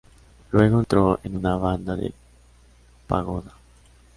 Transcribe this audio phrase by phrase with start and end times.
[0.51, 2.11] Luego entró en una banda de
[3.05, 3.53] pagoda.